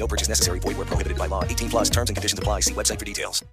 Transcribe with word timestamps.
No 0.00 0.06
purchase 0.06 0.28
necessary. 0.28 0.58
Void 0.60 0.78
where 0.78 0.86
prohibited 0.86 1.18
by 1.18 1.26
law. 1.26 1.44
18 1.44 1.68
plus 1.68 1.90
terms 1.90 2.08
and 2.08 2.16
conditions 2.16 2.38
apply. 2.38 2.60
See 2.60 2.72
website 2.72 2.98
for 2.98 3.04
details. 3.04 3.44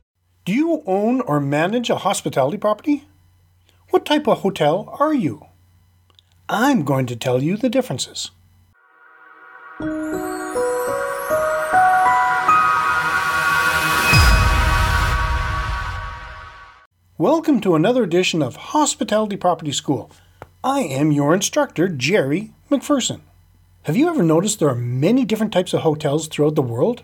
Do 0.45 0.53
you 0.53 0.81
own 0.85 1.19
or 1.21 1.41
manage 1.41 1.89
a 1.89 1.97
hospitality 1.97 2.57
property? 2.57 3.03
What 3.89 4.05
type 4.05 4.27
of 4.27 4.39
hotel 4.39 4.95
are 4.97 5.13
you? 5.13 5.45
I'm 6.47 6.85
going 6.85 7.05
to 7.07 7.17
tell 7.17 7.43
you 7.43 7.57
the 7.57 7.69
differences. 7.69 8.31
Welcome 17.17 17.59
to 17.61 17.75
another 17.75 18.03
edition 18.03 18.41
of 18.41 18.55
Hospitality 18.55 19.35
Property 19.35 19.73
School. 19.73 20.09
I 20.63 20.79
am 20.79 21.11
your 21.11 21.33
instructor, 21.33 21.89
Jerry 21.89 22.53
McPherson. 22.71 23.19
Have 23.87 23.95
you 23.95 24.09
ever 24.09 24.21
noticed 24.21 24.59
there 24.59 24.67
are 24.67 24.75
many 24.75 25.23
different 25.23 25.53
types 25.53 25.73
of 25.73 25.79
hotels 25.79 26.27
throughout 26.27 26.55
the 26.55 26.61
world? 26.61 27.03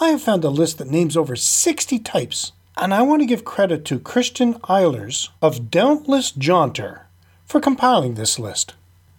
I 0.00 0.08
have 0.08 0.22
found 0.22 0.42
a 0.42 0.48
list 0.48 0.78
that 0.78 0.88
names 0.88 1.18
over 1.18 1.36
60 1.36 1.98
types, 1.98 2.52
and 2.78 2.94
I 2.94 3.02
want 3.02 3.20
to 3.20 3.26
give 3.26 3.44
credit 3.44 3.84
to 3.84 3.98
Christian 3.98 4.54
Eilers 4.60 5.28
of 5.42 5.70
Dauntless 5.70 6.30
Jaunter 6.30 7.08
for 7.44 7.60
compiling 7.60 8.14
this 8.14 8.38
list. 8.38 8.72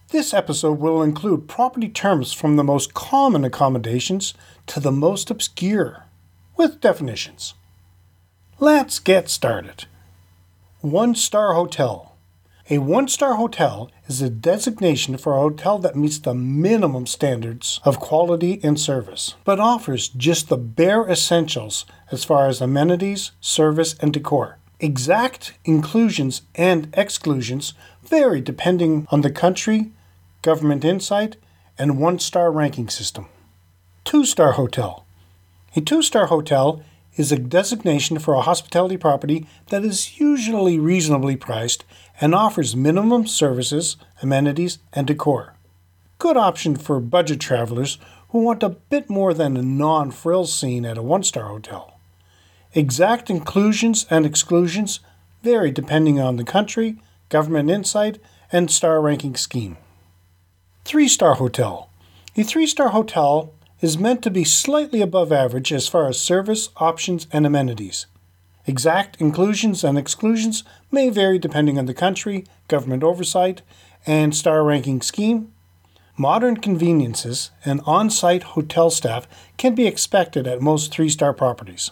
This 0.10 0.34
episode 0.34 0.80
will 0.80 1.04
include 1.04 1.48
property 1.48 1.90
terms 1.90 2.34
from 2.34 2.56
the 2.56 2.64
most 2.64 2.96
common 2.96 3.44
accommodations 3.44 4.34
to 4.66 4.80
the 4.80 4.92
most 4.92 5.30
obscure, 5.30 6.06
with 6.58 6.82
definitions. 6.82 7.54
Let's 8.60 8.98
get 8.98 9.30
started. 9.30 9.86
One 10.82 11.14
star 11.14 11.54
hotel. 11.54 12.13
A 12.70 12.78
one 12.78 13.10
star 13.10 13.36
hotel 13.36 13.92
is 14.08 14.22
a 14.22 14.30
designation 14.30 15.18
for 15.18 15.34
a 15.34 15.42
hotel 15.42 15.80
that 15.80 15.98
meets 15.98 16.18
the 16.18 16.34
minimum 16.34 17.06
standards 17.08 17.82
of 17.84 18.00
quality 18.00 18.62
and 18.64 18.80
service, 18.80 19.36
but 19.44 19.60
offers 19.60 20.08
just 20.08 20.48
the 20.48 20.56
bare 20.56 21.06
essentials 21.10 21.86
as 22.10 22.24
far 22.24 22.48
as 22.48 22.62
amenities, 22.62 23.32
service, 23.42 23.96
and 24.00 24.14
decor. 24.14 24.60
Exact 24.80 25.56
inclusions 25.66 26.44
and 26.56 26.88
exclusions 26.94 27.74
vary 28.02 28.40
depending 28.40 29.08
on 29.12 29.22
the 29.22 29.32
country, 29.32 29.92
government 30.42 30.86
insight, 30.86 31.36
and 31.78 32.00
one 32.00 32.18
star 32.18 32.50
ranking 32.50 32.88
system. 32.88 33.28
Two 34.06 34.24
star 34.24 34.54
hotel. 34.54 35.06
A 35.76 35.82
two 35.82 36.02
star 36.02 36.28
hotel 36.28 36.82
is 37.16 37.32
a 37.32 37.38
designation 37.38 38.20
for 38.20 38.34
a 38.34 38.42
hospitality 38.42 38.98
property 38.98 39.48
that 39.68 39.84
is 39.84 40.20
usually 40.20 40.80
reasonably 40.80 41.36
priced 41.36 41.84
and 42.20 42.34
offers 42.34 42.76
minimum 42.76 43.28
services, 43.28 43.98
amenities, 44.22 44.80
and 44.94 45.08
decor. 45.08 45.54
Good 46.18 46.38
option 46.38 46.76
for 46.76 47.00
budget 47.00 47.40
travelers 47.40 47.98
who 48.30 48.40
want 48.40 48.64
a 48.64 48.70
bit 48.70 49.10
more 49.10 49.34
than 49.34 49.58
a 49.58 49.62
non 49.62 50.12
frills 50.12 50.54
scene 50.54 50.86
at 50.86 50.98
a 50.98 51.04
one 51.04 51.24
star 51.24 51.50
hotel. 51.50 52.00
Exact 52.74 53.30
inclusions 53.30 54.08
and 54.10 54.26
exclusions 54.26 55.00
vary 55.44 55.70
depending 55.70 56.20
on 56.20 56.38
the 56.38 56.44
country, 56.44 56.98
government 57.30 57.70
insight, 57.70 58.20
and 58.52 58.72
star 58.72 59.02
ranking 59.02 59.36
scheme. 59.36 59.78
Three 60.86 61.08
star 61.08 61.36
hotel. 61.36 61.90
A 62.36 62.44
three 62.44 62.66
star 62.66 62.90
hotel 62.90 63.54
is 63.84 63.98
meant 63.98 64.22
to 64.24 64.32
be 64.32 64.46
slightly 64.46 65.02
above 65.02 65.30
average 65.30 65.74
as 65.74 65.90
far 65.90 66.08
as 66.08 66.18
service, 66.18 66.70
options, 66.78 67.28
and 67.34 67.46
amenities. 67.46 68.06
Exact 68.66 69.20
inclusions 69.20 69.84
and 69.84 69.98
exclusions 69.98 70.64
may 70.90 71.10
vary 71.10 71.38
depending 71.38 71.78
on 71.78 71.86
the 71.86 71.94
country, 71.94 72.46
government 72.70 73.04
oversight, 73.04 73.62
and 74.06 74.34
star 74.34 74.64
ranking 74.64 75.02
scheme. 75.02 75.52
Modern 76.16 76.56
conveniences 76.56 77.52
and 77.66 77.82
on 77.86 78.10
site 78.10 78.44
hotel 78.44 78.90
staff 78.90 79.28
can 79.58 79.76
be 79.76 79.86
expected 79.86 80.48
at 80.48 80.62
most 80.62 80.90
three 80.90 81.10
star 81.10 81.34
properties. 81.34 81.92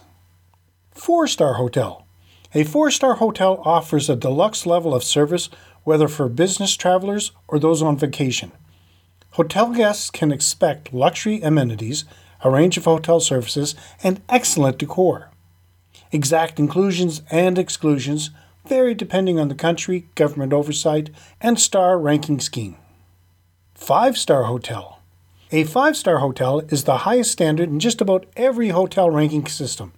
Four 0.92 1.26
star 1.26 1.54
hotel. 1.54 2.06
A 2.54 2.64
four 2.64 2.90
star 2.90 3.16
hotel 3.16 3.60
offers 3.66 4.08
a 4.08 4.16
deluxe 4.16 4.64
level 4.64 4.94
of 4.94 5.04
service 5.04 5.50
whether 5.84 6.08
for 6.08 6.30
business 6.30 6.74
travelers 6.74 7.32
or 7.48 7.58
those 7.58 7.82
on 7.82 7.98
vacation. 7.98 8.52
Hotel 9.32 9.72
guests 9.72 10.10
can 10.10 10.30
expect 10.30 10.92
luxury 10.92 11.40
amenities, 11.40 12.04
a 12.42 12.50
range 12.50 12.76
of 12.76 12.84
hotel 12.84 13.18
services, 13.18 13.74
and 14.02 14.20
excellent 14.28 14.76
decor. 14.76 15.30
Exact 16.10 16.58
inclusions 16.58 17.22
and 17.30 17.58
exclusions 17.58 18.28
vary 18.66 18.92
depending 18.92 19.40
on 19.40 19.48
the 19.48 19.54
country, 19.54 20.06
government 20.16 20.52
oversight, 20.52 21.08
and 21.40 21.58
star 21.58 21.98
ranking 21.98 22.40
scheme. 22.40 22.76
Five 23.74 24.18
star 24.18 24.44
hotel. 24.44 25.00
A 25.50 25.64
five 25.64 25.96
star 25.96 26.18
hotel 26.18 26.60
is 26.68 26.84
the 26.84 26.98
highest 26.98 27.32
standard 27.32 27.70
in 27.70 27.80
just 27.80 28.02
about 28.02 28.26
every 28.36 28.68
hotel 28.68 29.08
ranking 29.10 29.46
system. 29.46 29.94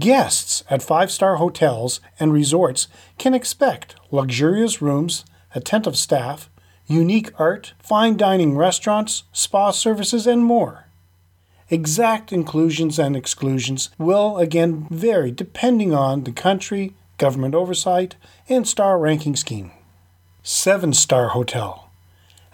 Guests 0.00 0.64
at 0.68 0.82
five 0.82 1.12
star 1.12 1.36
hotels 1.36 2.00
and 2.18 2.32
resorts 2.32 2.88
can 3.16 3.32
expect 3.32 3.94
luxurious 4.10 4.82
rooms, 4.82 5.24
attentive 5.54 5.96
staff, 5.96 6.49
unique 6.90 7.30
art, 7.38 7.72
fine 7.78 8.16
dining 8.16 8.56
restaurants, 8.56 9.22
spa 9.32 9.70
services, 9.70 10.26
and 10.26 10.44
more. 10.44 10.86
Exact 11.68 12.32
inclusions 12.32 12.98
and 12.98 13.16
exclusions 13.16 13.90
will 13.96 14.38
again 14.38 14.88
vary 14.90 15.30
depending 15.30 15.94
on 15.94 16.24
the 16.24 16.32
country, 16.32 16.94
government 17.16 17.54
oversight, 17.54 18.16
and 18.48 18.66
star 18.66 18.98
ranking 18.98 19.36
scheme. 19.36 19.70
Seven 20.42 20.92
star 20.92 21.28
hotel. 21.28 21.90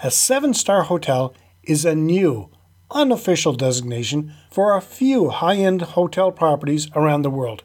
A 0.03 0.11
seven 0.11 0.53
star 0.53 0.83
hotel 0.83 1.33
is 1.63 1.87
a 1.87 1.95
new, 1.95 2.51
unofficial 2.91 3.55
designation 3.55 4.35
for 4.51 4.77
a 4.77 4.83
few 4.83 5.31
high 5.31 5.57
end 5.57 5.81
hotel 5.81 6.31
properties 6.31 6.91
around 6.95 7.23
the 7.23 7.31
world, 7.31 7.63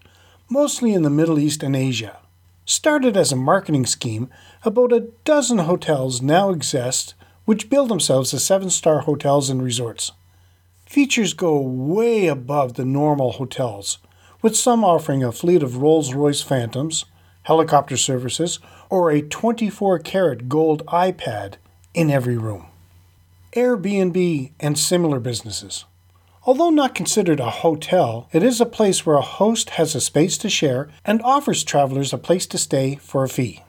mostly 0.49 0.93
in 0.93 1.01
the 1.01 1.09
Middle 1.09 1.37
East 1.37 1.63
and 1.63 1.75
Asia. 1.75 2.20
Started 2.65 3.17
as 3.17 3.31
a 3.31 3.35
marketing 3.35 3.85
scheme, 3.85 4.29
about 4.63 4.93
a 4.93 5.07
dozen 5.25 5.59
hotels 5.59 6.21
now 6.21 6.51
exist 6.51 7.15
which 7.45 7.69
bill 7.69 7.87
themselves 7.87 8.33
as 8.33 8.43
seven 8.43 8.69
star 8.69 8.99
hotels 8.99 9.49
and 9.49 9.63
resorts. 9.63 10.11
Features 10.85 11.33
go 11.33 11.59
way 11.59 12.27
above 12.27 12.73
the 12.73 12.85
normal 12.85 13.33
hotels, 13.33 13.97
with 14.41 14.55
some 14.55 14.83
offering 14.83 15.23
a 15.23 15.31
fleet 15.31 15.63
of 15.63 15.77
Rolls 15.77 16.13
Royce 16.13 16.41
Phantoms, 16.41 17.05
helicopter 17.43 17.97
services, 17.97 18.59
or 18.89 19.09
a 19.09 19.21
24 19.21 19.99
karat 19.99 20.47
gold 20.47 20.85
iPad 20.87 21.55
in 21.93 22.09
every 22.09 22.37
room. 22.37 22.67
Airbnb 23.53 24.51
and 24.59 24.77
similar 24.77 25.19
businesses. 25.19 25.85
Although 26.43 26.71
not 26.71 26.95
considered 26.95 27.39
a 27.39 27.51
hotel, 27.51 28.27
it 28.31 28.41
is 28.41 28.59
a 28.59 28.65
place 28.65 29.05
where 29.05 29.17
a 29.17 29.21
host 29.21 29.71
has 29.71 29.93
a 29.93 30.01
space 30.01 30.39
to 30.39 30.49
share 30.49 30.89
and 31.05 31.21
offers 31.21 31.63
travelers 31.63 32.13
a 32.13 32.17
place 32.17 32.47
to 32.47 32.57
stay 32.57 32.95
for 32.95 33.23
a 33.23 33.29
fee. 33.29 33.63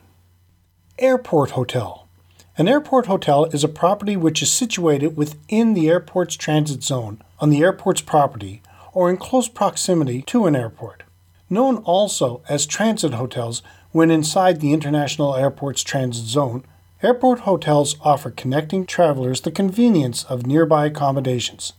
Airport 0.99 1.51
Hotel. 1.51 2.09
An 2.57 2.69
airport 2.69 3.07
hotel 3.07 3.45
is 3.47 3.63
a 3.63 3.69
property 3.69 4.17
which 4.17 4.43
is 4.43 4.51
situated 4.51 5.19
within 5.19 5.75
the 5.75 5.89
airport's 5.89 6.35
transit 6.35 6.83
zone 6.83 7.23
on 7.41 7.51
the 7.51 7.63
airport's 7.63 8.01
property 8.01 8.63
or 8.95 9.11
in 9.11 9.19
close 9.19 9.49
proximity 9.49 10.23
to 10.23 10.47
an 10.47 10.57
airport. 10.57 11.03
Known 11.51 11.79
also 11.79 12.43
as 12.49 12.65
transit 12.65 13.15
hotels 13.15 13.63
when 13.91 14.11
inside 14.11 14.61
the 14.61 14.73
international 14.73 15.37
airport's 15.37 15.83
transit 15.83 16.25
zone, 16.25 16.65
airport 17.03 17.41
hotels 17.41 17.97
offer 18.01 18.31
connecting 18.31 18.87
travelers 18.87 19.43
the 19.43 19.51
convenience 19.51 20.25
of 20.25 20.47
nearby 20.47 20.87
accommodations. 20.87 21.75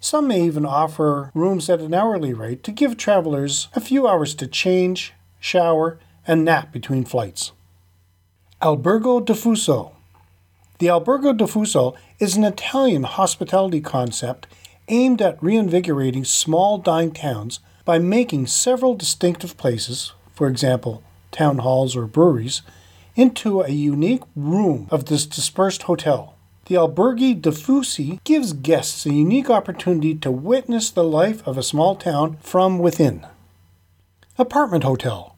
Some 0.00 0.28
may 0.28 0.42
even 0.42 0.64
offer 0.64 1.30
rooms 1.34 1.68
at 1.68 1.80
an 1.80 1.92
hourly 1.92 2.32
rate 2.32 2.62
to 2.64 2.72
give 2.72 2.96
travelers 2.96 3.68
a 3.74 3.80
few 3.80 4.06
hours 4.06 4.34
to 4.36 4.46
change, 4.46 5.12
shower, 5.40 5.98
and 6.26 6.44
nap 6.44 6.72
between 6.72 7.04
flights. 7.04 7.52
Albergo 8.62 9.24
Diffuso. 9.24 9.92
The 10.78 10.86
Albergo 10.86 11.36
Diffuso 11.36 11.96
is 12.20 12.36
an 12.36 12.44
Italian 12.44 13.02
hospitality 13.02 13.80
concept 13.80 14.46
aimed 14.86 15.20
at 15.20 15.42
reinvigorating 15.42 16.24
small 16.24 16.78
dying 16.78 17.10
towns 17.10 17.58
by 17.84 17.98
making 17.98 18.46
several 18.46 18.94
distinctive 18.94 19.56
places, 19.56 20.12
for 20.32 20.46
example, 20.46 21.02
town 21.32 21.58
halls 21.58 21.96
or 21.96 22.06
breweries, 22.06 22.62
into 23.16 23.62
a 23.62 23.70
unique 23.70 24.22
room 24.36 24.86
of 24.90 25.06
this 25.06 25.26
dispersed 25.26 25.82
hotel. 25.82 26.37
The 26.68 26.74
Alberghi 26.74 27.40
Diffusi 27.40 28.22
gives 28.24 28.52
guests 28.52 29.06
a 29.06 29.14
unique 29.14 29.48
opportunity 29.48 30.14
to 30.16 30.30
witness 30.30 30.90
the 30.90 31.02
life 31.02 31.40
of 31.48 31.56
a 31.56 31.62
small 31.62 31.96
town 31.96 32.36
from 32.42 32.78
within. 32.78 33.26
Apartment 34.36 34.84
Hotel. 34.84 35.34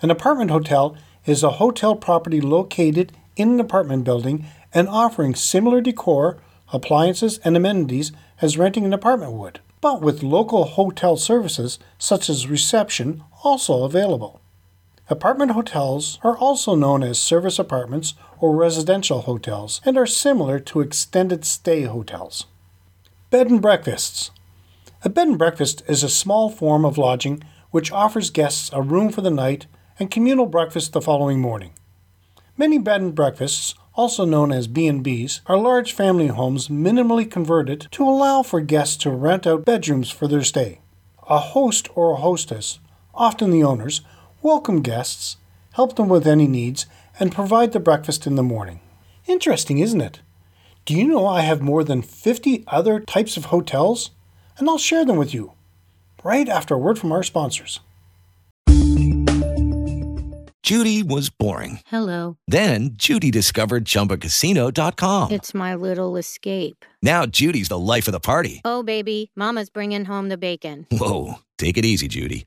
An 0.00 0.12
apartment 0.12 0.52
hotel 0.52 0.96
is 1.26 1.42
a 1.42 1.58
hotel 1.58 1.96
property 1.96 2.40
located 2.40 3.10
in 3.34 3.50
an 3.50 3.58
apartment 3.58 4.04
building 4.04 4.46
and 4.72 4.88
offering 4.88 5.34
similar 5.34 5.80
decor, 5.80 6.38
appliances, 6.72 7.38
and 7.38 7.56
amenities 7.56 8.12
as 8.40 8.56
renting 8.56 8.84
an 8.84 8.92
apartment 8.92 9.32
would, 9.32 9.58
but 9.80 10.00
with 10.00 10.22
local 10.22 10.62
hotel 10.66 11.16
services 11.16 11.80
such 11.98 12.30
as 12.30 12.46
reception 12.46 13.24
also 13.42 13.82
available. 13.82 14.40
Apartment 15.10 15.50
hotels 15.50 16.20
are 16.22 16.38
also 16.38 16.76
known 16.76 17.02
as 17.02 17.18
service 17.18 17.58
apartments 17.58 18.14
or 18.38 18.54
residential 18.54 19.22
hotels 19.22 19.80
and 19.84 19.98
are 19.98 20.06
similar 20.06 20.60
to 20.60 20.80
extended 20.80 21.44
stay 21.44 21.82
hotels. 21.82 22.46
Bed 23.28 23.48
and 23.50 23.60
breakfasts. 23.60 24.30
A 25.02 25.08
bed 25.08 25.26
and 25.26 25.36
breakfast 25.36 25.82
is 25.88 26.04
a 26.04 26.08
small 26.08 26.48
form 26.48 26.84
of 26.84 26.96
lodging 26.96 27.42
which 27.72 27.90
offers 27.90 28.30
guests 28.30 28.70
a 28.72 28.82
room 28.82 29.10
for 29.10 29.20
the 29.20 29.32
night 29.32 29.66
and 29.98 30.12
communal 30.12 30.46
breakfast 30.46 30.92
the 30.92 31.00
following 31.00 31.40
morning. 31.40 31.72
Many 32.56 32.78
bed 32.78 33.00
and 33.00 33.12
breakfasts, 33.12 33.74
also 33.94 34.24
known 34.24 34.52
as 34.52 34.68
B&Bs, 34.68 35.40
are 35.46 35.58
large 35.58 35.92
family 35.92 36.28
homes 36.28 36.68
minimally 36.68 37.28
converted 37.28 37.88
to 37.90 38.04
allow 38.04 38.44
for 38.44 38.60
guests 38.60 38.96
to 38.98 39.10
rent 39.10 39.44
out 39.44 39.64
bedrooms 39.64 40.08
for 40.08 40.28
their 40.28 40.44
stay. 40.44 40.80
A 41.28 41.38
host 41.38 41.88
or 41.96 42.12
a 42.12 42.16
hostess, 42.16 42.78
often 43.12 43.50
the 43.50 43.64
owners, 43.64 44.02
welcome 44.42 44.80
guests, 44.80 45.36
help 45.72 45.96
them 45.96 46.08
with 46.08 46.26
any 46.26 46.46
needs, 46.46 46.86
and 47.18 47.32
provide 47.32 47.72
the 47.72 47.80
breakfast 47.80 48.26
in 48.26 48.36
the 48.36 48.42
morning. 48.42 48.80
Interesting, 49.26 49.78
isn't 49.78 50.00
it? 50.00 50.20
Do 50.84 50.94
you 50.94 51.06
know 51.06 51.26
I 51.26 51.42
have 51.42 51.60
more 51.60 51.84
than 51.84 52.02
50 52.02 52.64
other 52.66 53.00
types 53.00 53.36
of 53.36 53.46
hotels? 53.46 54.10
And 54.58 54.68
I'll 54.68 54.78
share 54.78 55.04
them 55.04 55.16
with 55.16 55.34
you 55.34 55.52
right 56.24 56.48
after 56.48 56.74
a 56.74 56.78
word 56.78 56.98
from 56.98 57.12
our 57.12 57.22
sponsors. 57.22 57.80
Judy 60.62 61.02
was 61.02 61.30
boring. 61.30 61.80
Hello. 61.86 62.36
Then 62.46 62.90
Judy 62.92 63.30
discovered 63.32 63.84
ChumbaCasino.com. 63.86 65.32
It's 65.32 65.52
my 65.52 65.74
little 65.74 66.16
escape. 66.16 66.84
Now 67.02 67.26
Judy's 67.26 67.68
the 67.68 67.78
life 67.78 68.06
of 68.06 68.12
the 68.12 68.20
party. 68.20 68.60
Oh, 68.64 68.82
baby, 68.84 69.32
Mama's 69.34 69.68
bringing 69.68 70.04
home 70.04 70.28
the 70.28 70.38
bacon. 70.38 70.86
Whoa, 70.92 71.40
take 71.58 71.76
it 71.76 71.84
easy, 71.84 72.06
Judy. 72.06 72.46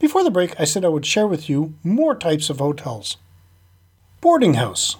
Before 0.00 0.24
the 0.24 0.30
break, 0.30 0.58
I 0.58 0.64
said 0.64 0.82
I 0.82 0.88
would 0.88 1.04
share 1.04 1.26
with 1.26 1.50
you 1.50 1.74
more 1.84 2.14
types 2.14 2.48
of 2.48 2.58
hotels. 2.58 3.18
Boarding 4.22 4.54
house. 4.54 4.96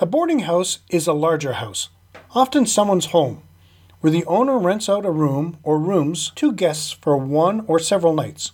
A 0.00 0.06
boarding 0.06 0.40
house 0.40 0.78
is 0.88 1.06
a 1.06 1.12
larger 1.12 1.54
house, 1.54 1.90
often 2.34 2.64
someone's 2.64 3.06
home, 3.06 3.42
where 4.00 4.10
the 4.10 4.24
owner 4.24 4.58
rents 4.58 4.88
out 4.88 5.04
a 5.04 5.10
room 5.10 5.58
or 5.62 5.78
rooms 5.78 6.32
to 6.36 6.52
guests 6.52 6.92
for 6.92 7.18
one 7.18 7.62
or 7.66 7.78
several 7.78 8.14
nights. 8.14 8.52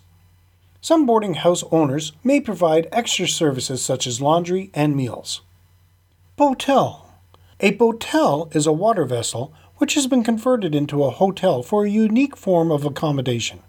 Some 0.81 1.05
boarding 1.05 1.35
house 1.35 1.63
owners 1.71 2.11
may 2.25 2.41
provide 2.41 2.89
extra 2.91 3.25
services 3.25 3.81
such 3.81 4.05
as 4.05 4.19
laundry 4.19 4.71
and 4.73 4.97
meals. 4.97 5.41
Botel. 6.37 7.05
A 7.61 7.71
botel 7.71 8.53
is 8.53 8.67
a 8.67 8.73
water 8.73 9.05
vessel 9.05 9.53
which 9.77 9.93
has 9.93 10.07
been 10.07 10.25
converted 10.25 10.75
into 10.75 11.05
a 11.05 11.09
hotel 11.09 11.63
for 11.63 11.85
a 11.85 11.89
unique 11.89 12.35
form 12.35 12.69
of 12.69 12.83
accommodation. 12.83 13.61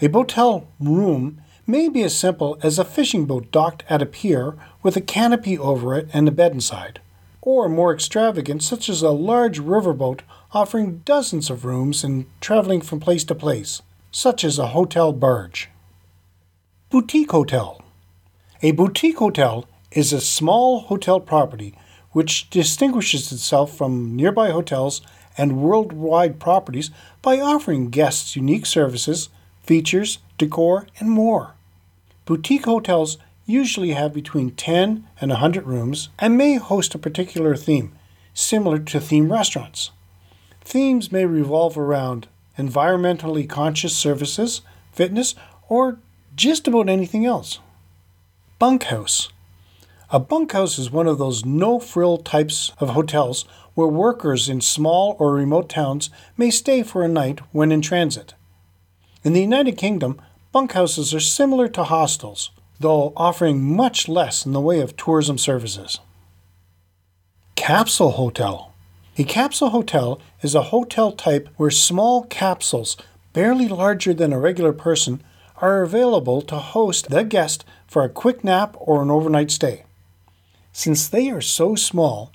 A 0.00 0.08
botel 0.08 0.66
room 0.78 1.40
may 1.66 1.88
be 1.88 2.02
as 2.02 2.16
simple 2.16 2.58
as 2.62 2.78
a 2.78 2.84
fishing 2.84 3.24
boat 3.24 3.50
docked 3.50 3.82
at 3.88 4.02
a 4.02 4.06
pier 4.06 4.56
with 4.82 4.96
a 4.96 5.00
canopy 5.00 5.58
over 5.58 5.94
it 5.94 6.08
and 6.12 6.28
a 6.28 6.32
bed 6.32 6.52
inside, 6.52 7.00
or 7.40 7.68
more 7.68 7.92
extravagant, 7.92 8.62
such 8.62 8.88
as 8.88 9.02
a 9.02 9.10
large 9.10 9.60
riverboat 9.60 10.20
offering 10.52 11.02
dozens 11.04 11.50
of 11.50 11.64
rooms 11.64 12.04
and 12.04 12.26
traveling 12.40 12.80
from 12.80 13.00
place 13.00 13.24
to 13.24 13.34
place, 13.34 13.82
such 14.10 14.44
as 14.44 14.58
a 14.58 14.68
hotel 14.68 15.12
barge. 15.12 15.68
Boutique 16.90 17.32
Hotel. 17.32 17.82
A 18.62 18.70
boutique 18.70 19.18
hotel 19.18 19.66
is 19.90 20.12
a 20.12 20.20
small 20.20 20.80
hotel 20.80 21.20
property 21.20 21.76
which 22.12 22.48
distinguishes 22.50 23.32
itself 23.32 23.76
from 23.76 24.14
nearby 24.14 24.50
hotels 24.50 25.02
and 25.36 25.60
worldwide 25.60 26.38
properties 26.38 26.90
by 27.20 27.40
offering 27.40 27.90
guests 27.90 28.36
unique 28.36 28.66
services, 28.66 29.28
features, 29.64 30.18
decor, 30.38 30.86
and 30.98 31.10
more. 31.10 31.54
Boutique 32.24 32.64
hotels 32.64 33.18
usually 33.46 33.90
have 33.90 34.14
between 34.14 34.50
10 34.52 35.06
and 35.20 35.30
100 35.30 35.66
rooms 35.66 36.08
and 36.18 36.38
may 36.38 36.56
host 36.56 36.94
a 36.94 36.98
particular 36.98 37.56
theme, 37.56 37.92
similar 38.32 38.78
to 38.78 39.00
theme 39.00 39.32
restaurants. 39.32 39.90
Themes 40.62 41.12
may 41.12 41.26
revolve 41.26 41.76
around 41.76 42.28
environmentally 42.58 43.48
conscious 43.48 43.96
services, 43.96 44.62
fitness, 44.92 45.34
or 45.68 45.98
just 46.34 46.66
about 46.66 46.88
anything 46.88 47.26
else. 47.26 47.58
Bunkhouse. 48.58 49.28
A 50.10 50.18
bunkhouse 50.20 50.78
is 50.78 50.90
one 50.90 51.06
of 51.06 51.18
those 51.18 51.44
no 51.44 51.80
frill 51.80 52.18
types 52.18 52.72
of 52.78 52.90
hotels 52.90 53.44
where 53.74 53.88
workers 53.88 54.48
in 54.48 54.60
small 54.60 55.16
or 55.18 55.34
remote 55.34 55.68
towns 55.68 56.08
may 56.36 56.50
stay 56.50 56.82
for 56.82 57.02
a 57.02 57.08
night 57.08 57.40
when 57.52 57.72
in 57.72 57.80
transit. 57.80 58.34
In 59.24 59.32
the 59.32 59.40
United 59.40 59.78
Kingdom, 59.78 60.20
bunkhouses 60.52 61.14
are 61.14 61.20
similar 61.20 61.66
to 61.68 61.84
hostels, 61.84 62.50
though 62.78 63.14
offering 63.16 63.74
much 63.74 64.06
less 64.06 64.44
in 64.44 64.52
the 64.52 64.60
way 64.60 64.80
of 64.80 64.98
tourism 64.98 65.38
services. 65.38 65.98
Capsule 67.56 68.10
Hotel. 68.10 68.74
A 69.16 69.24
capsule 69.24 69.70
hotel 69.70 70.20
is 70.42 70.54
a 70.54 70.64
hotel 70.64 71.10
type 71.10 71.48
where 71.56 71.70
small 71.70 72.24
capsules, 72.24 72.98
barely 73.32 73.66
larger 73.66 74.12
than 74.12 74.30
a 74.30 74.38
regular 74.38 74.74
person, 74.74 75.22
are 75.56 75.80
available 75.80 76.42
to 76.42 76.56
host 76.56 77.08
the 77.08 77.24
guest 77.24 77.64
for 77.86 78.04
a 78.04 78.10
quick 78.10 78.44
nap 78.44 78.76
or 78.78 79.00
an 79.00 79.10
overnight 79.10 79.50
stay. 79.50 79.84
Since 80.74 81.08
they 81.08 81.30
are 81.30 81.40
so 81.40 81.76
small, 81.76 82.30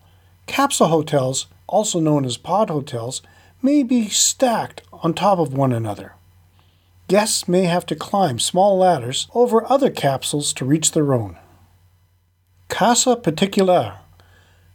capsule 0.47 0.87
hotels, 0.87 1.45
also 1.67 1.99
known 1.99 2.25
as 2.25 2.37
pod 2.37 2.71
hotels, 2.71 3.21
may 3.61 3.83
be 3.83 4.09
stacked 4.09 4.81
on 4.91 5.13
top 5.13 5.37
of 5.37 5.53
one 5.53 5.71
another. 5.71 6.15
Guests 7.09 7.47
may 7.47 7.63
have 7.63 7.87
to 7.87 7.95
climb 7.95 8.37
small 8.37 8.77
ladders 8.77 9.27
over 9.33 9.67
other 9.67 9.89
capsules 9.89 10.53
to 10.53 10.63
reach 10.63 10.91
their 10.91 11.11
own. 11.11 11.37
Casa 12.67 13.15
Particular. 13.15 13.97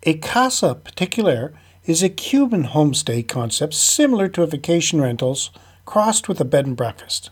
A 0.03 0.15
casa 0.15 0.75
particular 0.75 1.55
is 1.85 2.03
a 2.03 2.09
Cuban 2.09 2.65
homestay 2.65 3.27
concept 3.29 3.73
similar 3.73 4.27
to 4.31 4.45
vacation 4.47 5.01
rentals 5.01 5.53
crossed 5.85 6.29
with 6.29 6.41
a 6.41 6.45
bed 6.45 6.67
and 6.67 6.77
breakfast. 6.77 7.31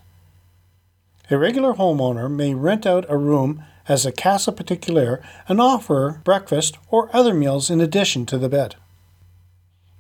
A 1.33 1.37
regular 1.37 1.75
homeowner 1.75 2.31
may 2.31 2.55
rent 2.55 2.87
out 2.87 3.05
a 3.09 3.17
room 3.17 3.65
as 3.89 4.07
a 4.07 4.13
casa 4.13 4.53
particular 4.53 5.21
and 5.49 5.61
offer 5.61 6.21
breakfast 6.23 6.79
or 6.91 7.15
other 7.15 7.35
meals 7.35 7.71
in 7.71 7.81
addition 7.81 8.25
to 8.27 8.39
the 8.39 8.49
bed. 8.49 8.77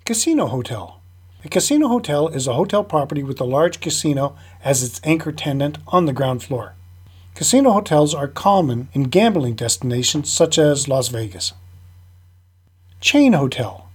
Casino 0.04 0.46
Hotel. 0.46 1.01
A 1.44 1.48
casino 1.48 1.88
hotel 1.88 2.28
is 2.28 2.46
a 2.46 2.54
hotel 2.54 2.84
property 2.84 3.24
with 3.24 3.40
a 3.40 3.44
large 3.44 3.80
casino 3.80 4.36
as 4.64 4.84
its 4.84 5.00
anchor 5.02 5.32
tenant 5.32 5.78
on 5.88 6.06
the 6.06 6.12
ground 6.12 6.42
floor. 6.42 6.74
Casino 7.34 7.72
hotels 7.72 8.14
are 8.14 8.28
common 8.28 8.88
in 8.92 9.04
gambling 9.04 9.56
destinations 9.56 10.32
such 10.32 10.56
as 10.56 10.86
Las 10.86 11.08
Vegas. 11.08 11.52
Chain 13.00 13.32
Hotel. 13.32 13.88